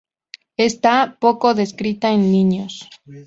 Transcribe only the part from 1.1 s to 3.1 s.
poco descrita en niños.